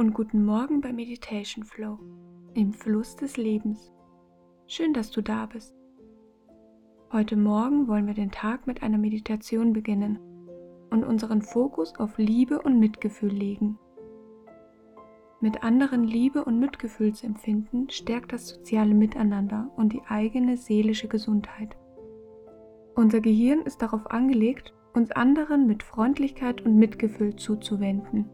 und 0.00 0.14
guten 0.14 0.46
Morgen 0.46 0.80
bei 0.80 0.94
Meditation 0.94 1.62
Flow, 1.62 1.98
im 2.54 2.72
Fluss 2.72 3.16
des 3.16 3.36
Lebens. 3.36 3.92
Schön, 4.66 4.94
dass 4.94 5.10
du 5.10 5.20
da 5.20 5.44
bist. 5.44 5.76
Heute 7.12 7.36
Morgen 7.36 7.86
wollen 7.86 8.06
wir 8.06 8.14
den 8.14 8.30
Tag 8.30 8.66
mit 8.66 8.82
einer 8.82 8.96
Meditation 8.96 9.74
beginnen 9.74 10.18
und 10.88 11.04
unseren 11.04 11.42
Fokus 11.42 11.94
auf 11.96 12.16
Liebe 12.16 12.62
und 12.62 12.80
Mitgefühl 12.80 13.28
legen. 13.28 13.78
Mit 15.42 15.62
anderen 15.62 16.04
Liebe 16.04 16.46
und 16.46 16.58
Mitgefühl 16.58 17.12
zu 17.12 17.26
empfinden, 17.26 17.90
stärkt 17.90 18.32
das 18.32 18.48
soziale 18.48 18.94
Miteinander 18.94 19.70
und 19.76 19.92
die 19.92 20.00
eigene 20.08 20.56
seelische 20.56 21.08
Gesundheit. 21.08 21.76
Unser 22.94 23.20
Gehirn 23.20 23.60
ist 23.66 23.82
darauf 23.82 24.10
angelegt, 24.10 24.72
uns 24.94 25.12
anderen 25.12 25.66
mit 25.66 25.82
Freundlichkeit 25.82 26.62
und 26.62 26.78
Mitgefühl 26.78 27.36
zuzuwenden. 27.36 28.30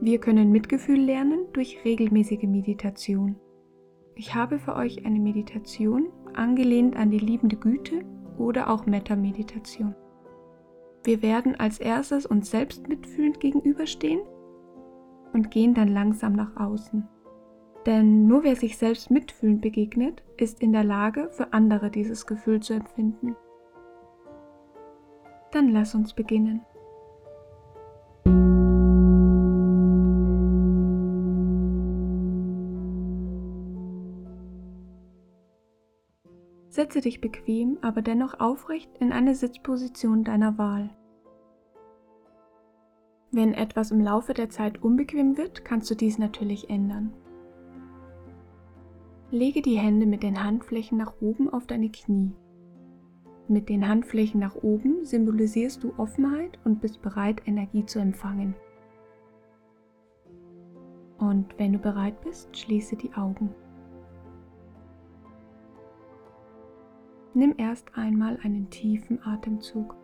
Wir 0.00 0.20
können 0.20 0.52
Mitgefühl 0.52 1.00
lernen 1.00 1.46
durch 1.52 1.84
regelmäßige 1.84 2.44
Meditation. 2.44 3.36
Ich 4.14 4.34
habe 4.34 4.58
für 4.58 4.76
euch 4.76 5.04
eine 5.04 5.18
Meditation 5.18 6.08
angelehnt 6.34 6.96
an 6.96 7.10
die 7.10 7.18
liebende 7.18 7.56
Güte 7.56 8.04
oder 8.38 8.70
auch 8.70 8.86
Metta-Meditation. 8.86 9.94
Wir 11.04 11.22
werden 11.22 11.58
als 11.58 11.80
erstes 11.80 12.26
uns 12.26 12.50
selbst 12.50 12.88
mitfühlend 12.88 13.40
gegenüberstehen 13.40 14.20
und 15.32 15.50
gehen 15.50 15.74
dann 15.74 15.88
langsam 15.88 16.32
nach 16.32 16.56
außen. 16.56 17.08
Denn 17.86 18.26
nur 18.26 18.44
wer 18.44 18.54
sich 18.54 18.76
selbst 18.76 19.10
mitfühlend 19.10 19.62
begegnet, 19.62 20.22
ist 20.36 20.60
in 20.62 20.72
der 20.72 20.84
Lage, 20.84 21.28
für 21.30 21.52
andere 21.52 21.90
dieses 21.90 22.26
Gefühl 22.26 22.60
zu 22.60 22.74
empfinden. 22.74 23.34
Dann 25.50 25.70
lass 25.70 25.94
uns 25.94 26.12
beginnen. 26.12 26.60
Setze 36.88 37.02
dich 37.02 37.20
bequem, 37.20 37.76
aber 37.82 38.00
dennoch 38.00 38.40
aufrecht 38.40 38.90
in 38.98 39.12
eine 39.12 39.34
Sitzposition 39.34 40.24
deiner 40.24 40.56
Wahl. 40.56 40.88
Wenn 43.30 43.52
etwas 43.52 43.90
im 43.90 44.00
Laufe 44.00 44.32
der 44.32 44.48
Zeit 44.48 44.82
unbequem 44.82 45.36
wird, 45.36 45.66
kannst 45.66 45.90
du 45.90 45.94
dies 45.94 46.16
natürlich 46.16 46.70
ändern. 46.70 47.12
Lege 49.30 49.60
die 49.60 49.76
Hände 49.76 50.06
mit 50.06 50.22
den 50.22 50.42
Handflächen 50.42 50.96
nach 50.96 51.12
oben 51.20 51.50
auf 51.50 51.66
deine 51.66 51.90
Knie. 51.90 52.32
Mit 53.48 53.68
den 53.68 53.86
Handflächen 53.86 54.40
nach 54.40 54.56
oben 54.56 55.04
symbolisierst 55.04 55.84
du 55.84 55.92
Offenheit 55.98 56.58
und 56.64 56.80
bist 56.80 57.02
bereit, 57.02 57.42
Energie 57.44 57.84
zu 57.84 57.98
empfangen. 57.98 58.54
Und 61.18 61.52
wenn 61.58 61.74
du 61.74 61.78
bereit 61.80 62.18
bist, 62.22 62.56
schließe 62.56 62.96
die 62.96 63.12
Augen. 63.12 63.54
Nimm 67.38 67.54
erst 67.56 67.96
einmal 67.96 68.36
einen 68.42 68.68
tiefen 68.68 69.22
Atemzug. 69.24 69.94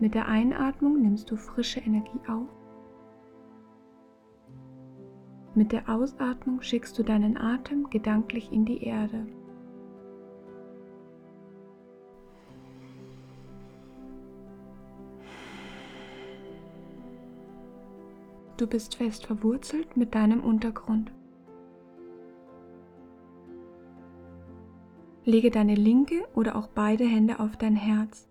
Mit 0.00 0.14
der 0.14 0.26
Einatmung 0.26 1.02
nimmst 1.02 1.30
du 1.30 1.36
frische 1.36 1.80
Energie 1.80 2.18
auf. 2.26 2.48
Mit 5.54 5.72
der 5.72 5.86
Ausatmung 5.86 6.62
schickst 6.62 6.98
du 6.98 7.02
deinen 7.02 7.36
Atem 7.36 7.90
gedanklich 7.90 8.50
in 8.50 8.64
die 8.64 8.82
Erde. 8.84 9.26
Du 18.56 18.66
bist 18.66 18.94
fest 18.94 19.26
verwurzelt 19.26 19.94
mit 19.94 20.14
deinem 20.14 20.42
Untergrund. 20.42 21.12
Lege 25.30 25.52
deine 25.52 25.76
linke 25.76 26.26
oder 26.34 26.56
auch 26.56 26.66
beide 26.66 27.04
Hände 27.04 27.38
auf 27.38 27.56
dein 27.56 27.76
Herz. 27.76 28.28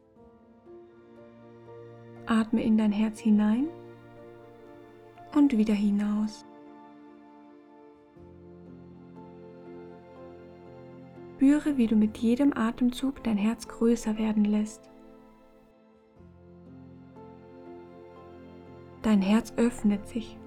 Atme 2.25 2.61
in 2.61 2.77
dein 2.77 2.91
Herz 2.91 3.19
hinein 3.19 3.69
und 5.33 5.57
wieder 5.57 5.73
hinaus. 5.73 6.45
Spüre, 11.35 11.77
wie 11.77 11.87
du 11.87 11.95
mit 11.95 12.17
jedem 12.17 12.51
Atemzug 12.51 13.23
dein 13.23 13.37
Herz 13.37 13.69
größer 13.69 14.17
werden 14.17 14.43
lässt. 14.43 14.89
Dein 19.03 19.21
Herz 19.21 19.53
öffnet 19.55 20.05
sich. 20.05 20.37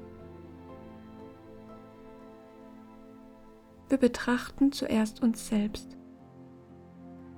Wir 3.89 3.97
betrachten 3.97 4.71
zuerst 4.71 5.23
uns 5.23 5.49
selbst. 5.49 5.97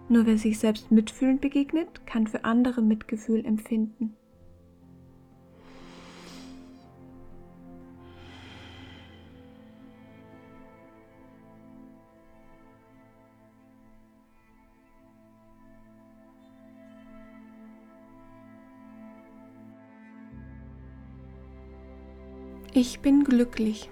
Nur 0.09 0.27
wer 0.27 0.37
sich 0.37 0.59
selbst 0.59 0.91
mitfühlend 0.91 1.41
begegnet, 1.41 2.07
kann 2.07 2.27
für 2.27 2.45
andere 2.45 2.83
Mitgefühl 2.83 3.45
empfinden. 3.45 4.15
Ich 22.77 23.01
bin 23.01 23.25
glücklich. 23.25 23.89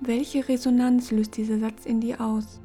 Welche 0.00 0.46
Resonanz 0.46 1.10
löst 1.10 1.36
dieser 1.36 1.58
Satz 1.58 1.86
in 1.86 2.00
dir 2.00 2.20
aus? 2.20 2.60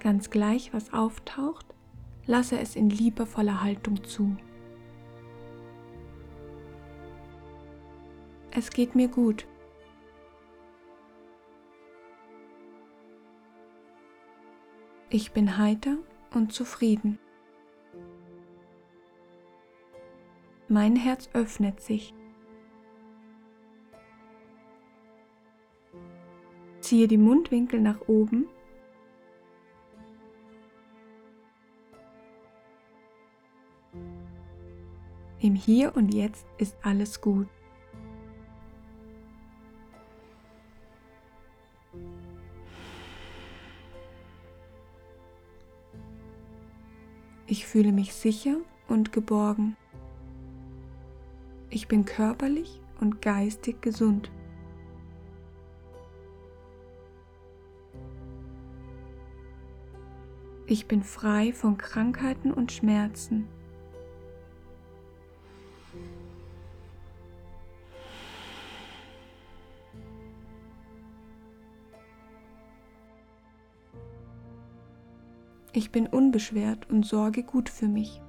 Ganz 0.00 0.30
gleich, 0.30 0.72
was 0.72 0.92
auftaucht, 0.94 1.66
lasse 2.24 2.58
es 2.58 2.74
in 2.74 2.88
liebevoller 2.88 3.62
Haltung 3.62 4.02
zu. 4.04 4.36
Es 8.50 8.70
geht 8.70 8.94
mir 8.94 9.08
gut. 9.08 9.46
Ich 15.10 15.32
bin 15.32 15.58
heiter 15.58 15.98
und 16.32 16.52
zufrieden. 16.54 17.18
Mein 20.68 20.96
Herz 20.96 21.28
öffnet 21.34 21.80
sich. 21.80 22.15
Ziehe 26.86 27.08
die 27.08 27.18
Mundwinkel 27.18 27.80
nach 27.80 28.02
oben. 28.06 28.46
Im 35.40 35.56
Hier 35.56 35.96
und 35.96 36.14
Jetzt 36.14 36.46
ist 36.58 36.76
alles 36.82 37.20
gut. 37.20 37.48
Ich 47.48 47.66
fühle 47.66 47.90
mich 47.90 48.14
sicher 48.14 48.58
und 48.86 49.10
geborgen. 49.10 49.76
Ich 51.68 51.88
bin 51.88 52.04
körperlich 52.04 52.80
und 53.00 53.20
geistig 53.22 53.82
gesund. 53.82 54.30
Ich 60.68 60.88
bin 60.88 61.04
frei 61.04 61.52
von 61.52 61.78
Krankheiten 61.78 62.52
und 62.52 62.72
Schmerzen. 62.72 63.46
Ich 75.72 75.92
bin 75.92 76.08
unbeschwert 76.08 76.90
und 76.90 77.06
sorge 77.06 77.44
gut 77.44 77.68
für 77.68 77.86
mich. 77.86 78.20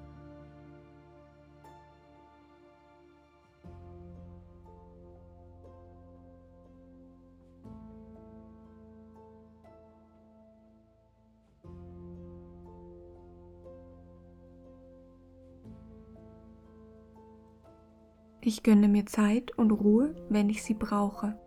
Ich 18.57 18.63
gönne 18.63 18.88
mir 18.88 19.06
Zeit 19.06 19.56
und 19.59 19.69
Ruhe, 19.69 20.15
wenn 20.30 20.50
ich 20.50 20.63
sie 20.63 20.74
brauche. 20.74 21.38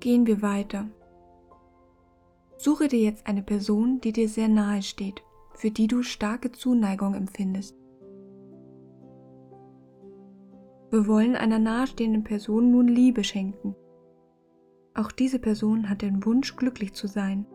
Gehen 0.00 0.26
wir 0.26 0.42
weiter. 0.42 0.86
Suche 2.58 2.88
dir 2.88 3.00
jetzt 3.00 3.26
eine 3.26 3.42
Person, 3.42 4.02
die 4.02 4.12
dir 4.12 4.28
sehr 4.28 4.48
nahe 4.48 4.82
steht, 4.82 5.22
für 5.54 5.70
die 5.70 5.86
du 5.86 6.02
starke 6.02 6.52
Zuneigung 6.52 7.14
empfindest. 7.14 7.74
Wir 10.90 11.06
wollen 11.06 11.36
einer 11.36 11.58
nahestehenden 11.58 12.22
Person 12.22 12.70
nun 12.70 12.88
Liebe 12.88 13.24
schenken. 13.24 13.74
Auch 14.92 15.10
diese 15.10 15.38
Person 15.38 15.88
hat 15.88 16.02
den 16.02 16.22
Wunsch, 16.26 16.54
glücklich 16.54 16.92
zu 16.92 17.06
sein 17.06 17.46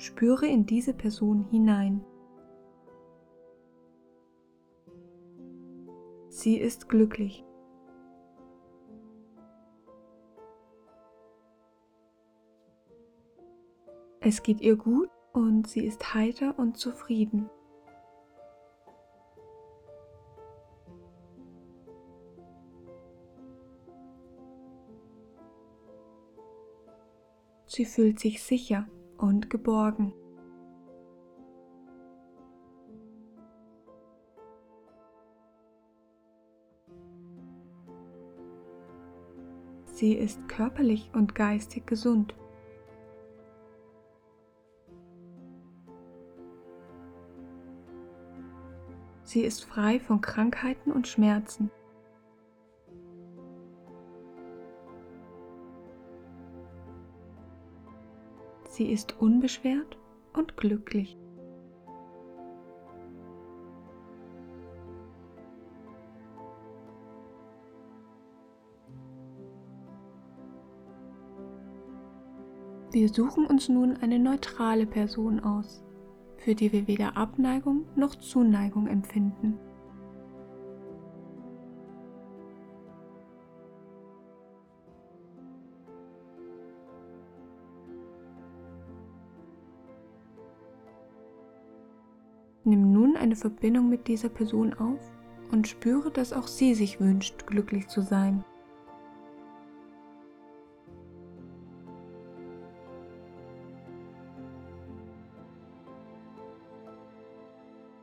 Spüre 0.00 0.46
in 0.46 0.64
diese 0.64 0.94
Person 0.94 1.44
hinein. 1.50 2.02
Sie 6.30 6.56
ist 6.56 6.88
glücklich. 6.88 7.44
Es 14.20 14.42
geht 14.42 14.62
ihr 14.62 14.76
gut 14.76 15.10
und 15.34 15.66
sie 15.66 15.84
ist 15.84 16.14
heiter 16.14 16.58
und 16.58 16.78
zufrieden. 16.78 17.50
Sie 27.66 27.84
fühlt 27.84 28.18
sich 28.18 28.42
sicher 28.42 28.88
und 29.20 29.50
geborgen. 29.50 30.14
Sie 39.84 40.14
ist 40.14 40.48
körperlich 40.48 41.10
und 41.12 41.34
geistig 41.34 41.86
gesund. 41.86 42.34
Sie 49.24 49.42
ist 49.42 49.64
frei 49.64 50.00
von 50.00 50.22
Krankheiten 50.22 50.90
und 50.90 51.06
Schmerzen. 51.06 51.70
Sie 58.80 58.90
ist 58.90 59.20
unbeschwert 59.20 59.98
und 60.32 60.56
glücklich. 60.56 61.18
Wir 72.90 73.10
suchen 73.10 73.44
uns 73.44 73.68
nun 73.68 73.98
eine 73.98 74.18
neutrale 74.18 74.86
Person 74.86 75.40
aus 75.40 75.84
für 76.38 76.54
die 76.54 76.72
wir 76.72 76.88
weder 76.88 77.18
Abneigung 77.18 77.84
noch 77.96 78.14
Zuneigung 78.14 78.86
empfinden. 78.86 79.58
Eine 93.30 93.36
Verbindung 93.36 93.88
mit 93.88 94.08
dieser 94.08 94.28
Person 94.28 94.74
auf 94.74 94.98
und 95.52 95.68
spüre, 95.68 96.10
dass 96.10 96.32
auch 96.32 96.48
sie 96.48 96.74
sich 96.74 96.98
wünscht, 96.98 97.46
glücklich 97.46 97.86
zu 97.86 98.02
sein. 98.02 98.44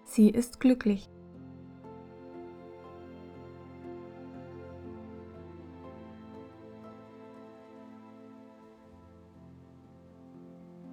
Sie 0.06 0.29
ist 0.29 0.62
glücklich. 0.62 1.09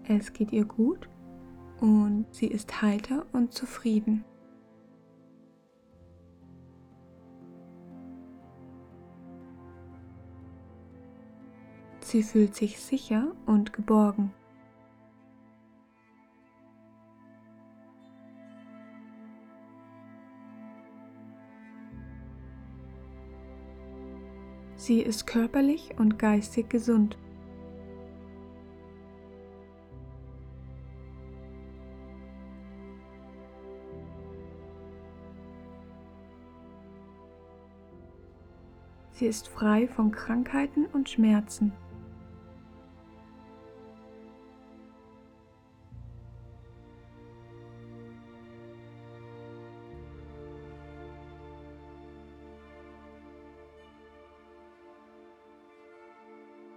Es 0.08 0.32
geht 0.32 0.52
ihr 0.52 0.64
gut 0.64 1.08
und 1.84 2.24
sie 2.30 2.46
ist 2.46 2.80
heiter 2.80 3.26
und 3.34 3.52
zufrieden. 3.52 4.24
Sie 12.00 12.22
fühlt 12.22 12.54
sich 12.54 12.80
sicher 12.80 13.34
und 13.44 13.74
geborgen. 13.74 14.32
Sie 24.76 25.02
ist 25.02 25.26
körperlich 25.26 25.90
und 25.98 26.18
geistig 26.18 26.70
gesund. 26.70 27.18
Sie 39.14 39.26
ist 39.26 39.46
frei 39.46 39.86
von 39.86 40.10
Krankheiten 40.10 40.86
und 40.86 41.08
Schmerzen. 41.08 41.72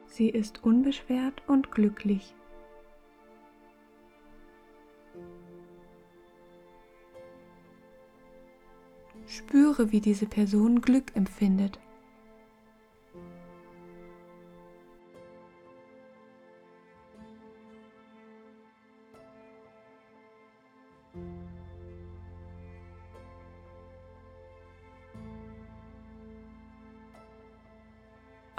Sie 0.05 0.29
ist 0.29 0.63
unbeschwert 0.63 1.41
und 1.47 1.71
glücklich. 1.71 2.35
Spüre, 9.25 9.91
wie 9.91 10.01
diese 10.01 10.27
Person 10.27 10.81
Glück 10.81 11.15
empfindet. 11.15 11.79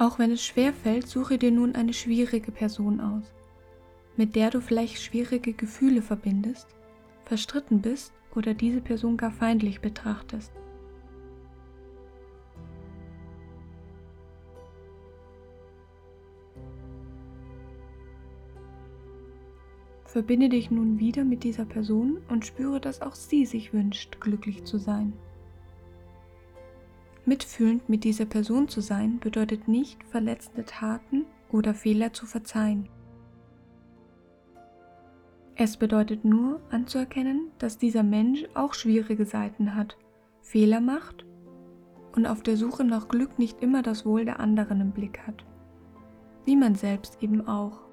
Auch 0.09 0.19
wenn 0.19 0.31
es 0.31 0.43
schwer 0.43 0.73
fällt, 0.73 1.07
suche 1.07 1.37
dir 1.37 1.51
nun 1.51 1.75
eine 1.75 1.93
schwierige 1.93 2.51
Person 2.51 2.99
aus, 2.99 3.35
mit 4.17 4.37
der 4.37 4.49
du 4.49 4.63
vielleicht 4.63 5.03
schwierige 5.03 5.53
Gefühle 5.53 6.01
verbindest, 6.01 6.67
verstritten 7.27 7.83
bist 7.83 8.15
oder 8.35 8.55
diese 8.55 8.81
Person 8.81 9.19
gar 9.19 9.31
feindlich 9.31 9.83
betrachtest. 9.83 10.51
Verbinde 20.07 20.49
dich 20.49 20.71
nun 20.71 20.99
wieder 20.99 21.23
mit 21.25 21.45
dieser 21.45 21.67
Person 21.67 22.23
und 22.31 22.47
spüre, 22.47 22.81
dass 22.81 23.03
auch 23.03 23.15
sie 23.15 23.45
sich 23.45 23.75
wünscht, 23.75 24.23
glücklich 24.23 24.65
zu 24.65 24.79
sein. 24.79 25.13
Mitfühlend 27.29 27.91
mit 27.91 28.05
dieser 28.05 28.25
Person 28.25 28.69
zu 28.69 28.81
sein 28.81 29.19
bedeutet 29.21 29.69
nicht, 29.69 30.03
verletzende 30.05 30.65
Taten 30.65 31.27
oder 31.53 31.75
Fehler 31.75 32.15
zu 32.15 32.25
verzeihen. 32.25 32.89
Es 35.55 35.77
bedeutet 35.77 36.25
nur 36.25 36.63
anzuerkennen, 36.71 37.51
dass 37.59 37.77
dieser 37.77 38.03
Mensch 38.03 38.47
auch 38.55 38.73
schwierige 38.73 39.27
Seiten 39.27 39.75
hat, 39.75 39.99
Fehler 40.41 40.81
macht 40.81 41.27
und 42.17 42.27
auf 42.27 42.43
der 42.43 42.57
Suche 42.57 42.85
nach 42.85 43.09
Glück 43.09 43.39
nicht 43.39 43.61
immer 43.61 43.83
das 43.83 44.07
Wohl 44.07 44.25
der 44.25 44.41
anderen 44.41 44.81
im 44.81 44.93
Blick 44.93 45.21
hat, 45.27 45.45
wie 46.47 46.57
man 46.57 46.77
selbst 46.77 47.23
eben 47.23 47.47
auch. 47.47 47.88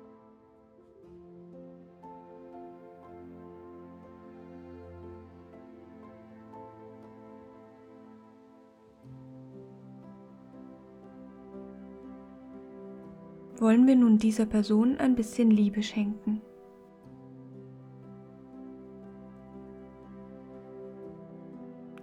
wollen 13.60 13.88
wir 13.88 13.96
nun 13.96 14.18
dieser 14.18 14.46
Person 14.46 14.98
ein 14.98 15.16
bisschen 15.16 15.52
Liebe 15.52 15.82
schenken. 15.84 16.42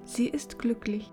Sie 0.05 0.29
ist 0.29 0.59
glücklich. 0.59 1.11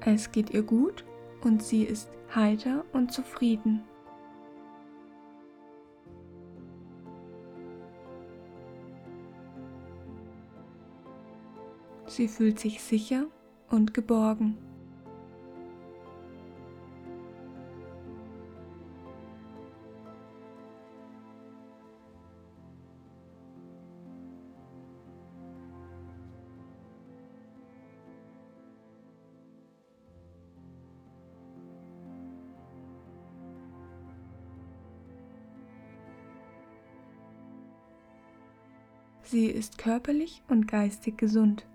Es 0.00 0.32
geht 0.32 0.50
ihr 0.50 0.62
gut 0.62 1.04
und 1.44 1.62
sie 1.62 1.84
ist 1.84 2.10
heiter 2.34 2.84
und 2.92 3.12
zufrieden. 3.12 3.82
Sie 12.08 12.26
fühlt 12.26 12.58
sich 12.58 12.82
sicher 12.82 13.26
und 13.70 13.92
geborgen. 13.92 14.56
Sie 39.22 39.46
ist 39.46 39.76
körperlich 39.76 40.42
und 40.48 40.66
geistig 40.66 41.18
gesund. 41.18 41.66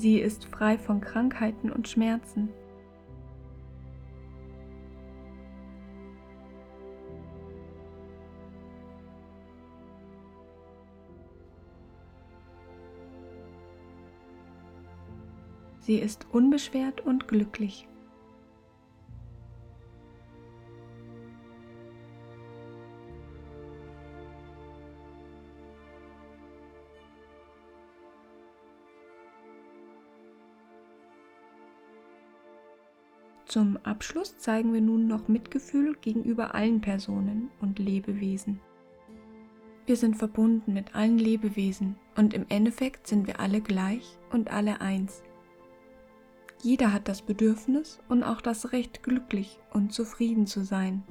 Sie 0.00 0.18
ist 0.18 0.46
frei 0.46 0.78
von 0.78 1.02
Krankheiten 1.02 1.70
und 1.70 1.86
Schmerzen. 1.86 2.48
Sie 15.80 15.98
ist 15.98 16.26
unbeschwert 16.32 17.02
und 17.02 17.28
glücklich. 17.28 17.86
Zum 33.50 33.78
Abschluss 33.78 34.38
zeigen 34.38 34.72
wir 34.72 34.80
nun 34.80 35.08
noch 35.08 35.26
Mitgefühl 35.26 35.96
gegenüber 36.00 36.54
allen 36.54 36.80
Personen 36.80 37.50
und 37.60 37.80
Lebewesen. 37.80 38.60
Wir 39.86 39.96
sind 39.96 40.16
verbunden 40.16 40.72
mit 40.72 40.94
allen 40.94 41.18
Lebewesen 41.18 41.96
und 42.16 42.32
im 42.32 42.46
Endeffekt 42.48 43.08
sind 43.08 43.26
wir 43.26 43.40
alle 43.40 43.60
gleich 43.60 44.16
und 44.30 44.52
alle 44.52 44.80
eins. 44.80 45.24
Jeder 46.62 46.92
hat 46.92 47.08
das 47.08 47.22
Bedürfnis 47.22 47.98
und 48.08 48.22
auch 48.22 48.40
das 48.40 48.70
Recht, 48.70 49.02
glücklich 49.02 49.58
und 49.72 49.92
zufrieden 49.92 50.46
zu 50.46 50.62
sein. 50.62 51.02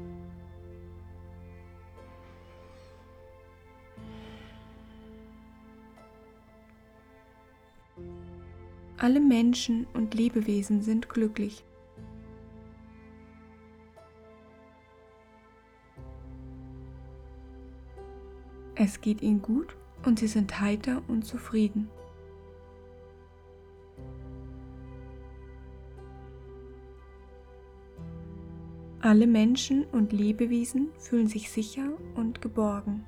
Alle 8.95 9.19
Menschen 9.19 9.87
und 9.93 10.13
Lebewesen 10.13 10.81
sind 10.81 11.09
glücklich 11.09 11.65
Es 18.81 19.01
geht 19.01 19.21
ihnen 19.21 19.41
gut 19.41 19.75
und 20.05 20.19
sie 20.19 20.27
sind 20.27 20.61
heiter 20.61 21.01
und 21.09 21.25
zufrieden. 21.25 21.89
Alle 29.01 29.27
Menschen 29.27 29.83
und 29.91 30.13
Lebewesen 30.13 30.91
fühlen 30.97 31.27
sich 31.27 31.51
sicher 31.51 31.89
und 32.15 32.41
geborgen. 32.41 33.05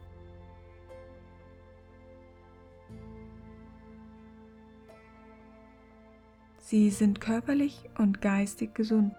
Sie 6.57 6.89
sind 6.89 7.21
körperlich 7.21 7.89
und 7.97 8.19
geistig 8.19 8.75
gesund. 8.75 9.13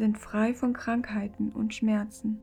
Sind 0.00 0.16
frei 0.16 0.54
von 0.54 0.72
Krankheiten 0.72 1.50
und 1.50 1.74
Schmerzen. 1.74 2.40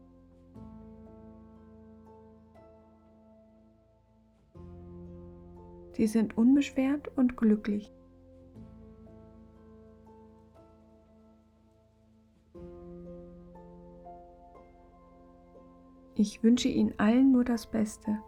Sie 5.93 6.05
sind 6.05 6.37
unbeschwert 6.37 7.07
und 7.17 7.35
glücklich. 7.35 7.91
Ich 16.13 16.43
wünsche 16.43 16.67
Ihnen 16.67 16.93
allen 16.99 17.31
nur 17.31 17.43
das 17.43 17.65
Beste, 17.65 18.19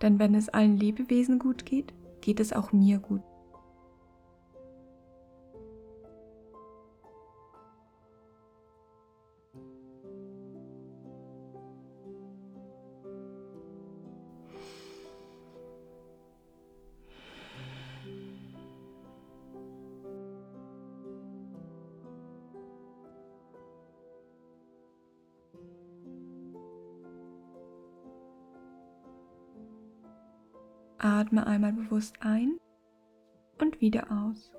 denn 0.00 0.18
wenn 0.18 0.34
es 0.34 0.48
allen 0.48 0.78
Lebewesen 0.78 1.38
gut 1.38 1.66
geht, 1.66 1.92
geht 2.22 2.40
es 2.40 2.54
auch 2.54 2.72
mir 2.72 3.00
gut. 3.00 3.22
Atme 31.16 31.46
einmal 31.46 31.72
bewusst 31.72 32.16
ein 32.20 32.58
und 33.58 33.80
wieder 33.80 34.12
aus. 34.12 34.52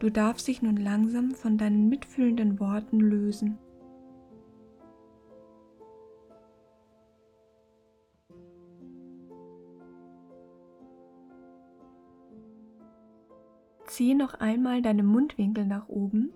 Du 0.00 0.08
darfst 0.08 0.48
dich 0.48 0.62
nun 0.62 0.78
langsam 0.78 1.32
von 1.32 1.58
deinen 1.58 1.90
mitfühlenden 1.90 2.58
Worten 2.58 3.00
lösen. 3.00 3.58
Ziehe 13.84 14.16
noch 14.16 14.32
einmal 14.32 14.80
deine 14.80 15.02
Mundwinkel 15.02 15.66
nach 15.66 15.90
oben 15.90 16.32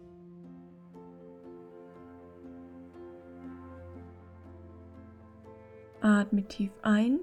Atme 6.07 6.45
tief 6.45 6.71
ein 6.83 7.19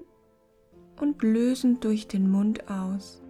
und 1.00 1.22
lösend 1.22 1.84
durch 1.84 2.06
den 2.06 2.30
Mund 2.30 2.68
aus. 2.68 3.22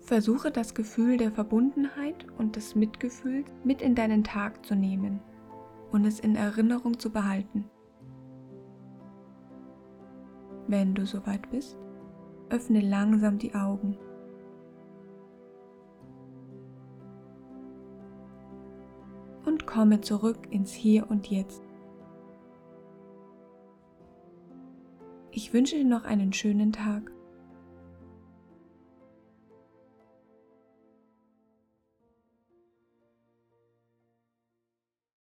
Versuche 0.00 0.50
das 0.50 0.74
Gefühl 0.74 1.16
der 1.16 1.32
Verbundenheit 1.32 2.26
und 2.36 2.56
des 2.56 2.74
Mitgefühls 2.74 3.50
mit 3.64 3.80
in 3.80 3.94
deinen 3.94 4.22
Tag 4.22 4.66
zu 4.66 4.74
nehmen 4.74 5.20
und 5.90 6.04
es 6.04 6.20
in 6.20 6.36
Erinnerung 6.36 6.98
zu 6.98 7.08
behalten. 7.08 7.64
Wenn 10.68 10.94
du 10.94 11.06
soweit 11.06 11.50
bist, 11.50 11.78
öffne 12.52 12.80
langsam 12.80 13.38
die 13.38 13.54
Augen. 13.54 13.96
Und 19.44 19.66
komme 19.66 20.00
zurück 20.00 20.48
ins 20.50 20.72
Hier 20.72 21.10
und 21.10 21.28
Jetzt. 21.28 21.62
Ich 25.30 25.52
wünsche 25.52 25.76
dir 25.76 25.84
noch 25.84 26.04
einen 26.04 26.32
schönen 26.32 26.72
Tag. 26.72 27.10